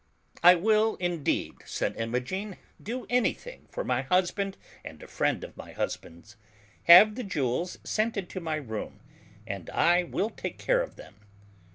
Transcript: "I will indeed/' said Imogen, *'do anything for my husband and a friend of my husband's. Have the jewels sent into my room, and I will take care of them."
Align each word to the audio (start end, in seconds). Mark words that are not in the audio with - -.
"I 0.41 0.55
will 0.55 0.95
indeed/' 0.97 1.61
said 1.63 1.95
Imogen, 1.95 2.57
*'do 2.81 3.05
anything 3.07 3.67
for 3.69 3.83
my 3.83 4.01
husband 4.01 4.57
and 4.83 5.03
a 5.03 5.07
friend 5.07 5.43
of 5.43 5.55
my 5.55 5.73
husband's. 5.73 6.37
Have 6.85 7.13
the 7.13 7.23
jewels 7.23 7.77
sent 7.83 8.17
into 8.17 8.39
my 8.39 8.55
room, 8.55 9.01
and 9.45 9.69
I 9.69 10.01
will 10.01 10.31
take 10.31 10.57
care 10.57 10.81
of 10.81 10.95
them." 10.95 11.17